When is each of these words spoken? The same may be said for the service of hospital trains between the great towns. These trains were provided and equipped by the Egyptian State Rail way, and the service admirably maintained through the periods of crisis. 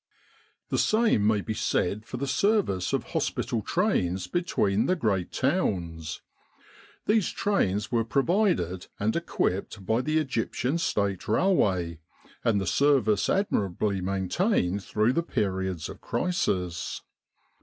The 0.69 0.79
same 0.79 1.27
may 1.27 1.41
be 1.41 1.53
said 1.53 2.07
for 2.07 2.17
the 2.17 2.25
service 2.25 2.91
of 2.91 3.03
hospital 3.13 3.61
trains 3.61 4.25
between 4.25 4.87
the 4.87 4.95
great 4.95 5.31
towns. 5.31 6.23
These 7.05 7.29
trains 7.29 7.91
were 7.91 8.03
provided 8.03 8.87
and 8.99 9.15
equipped 9.15 9.85
by 9.85 10.01
the 10.01 10.17
Egyptian 10.17 10.79
State 10.79 11.27
Rail 11.27 11.55
way, 11.55 11.99
and 12.43 12.59
the 12.59 12.65
service 12.65 13.29
admirably 13.29 14.01
maintained 14.01 14.83
through 14.83 15.13
the 15.13 15.21
periods 15.21 15.87
of 15.87 16.01
crisis. 16.01 17.03